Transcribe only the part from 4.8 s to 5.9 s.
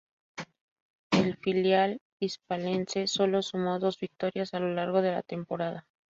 de la temporada.